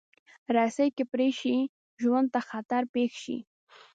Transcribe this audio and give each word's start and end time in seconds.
رسۍ 0.55 0.89
که 0.97 1.03
پرې 1.11 1.29
شي، 1.39 1.55
ژوند 2.01 2.27
ته 2.33 2.39
خطر 2.49 2.81
پېښ 2.93 3.11
شي. 3.23 3.37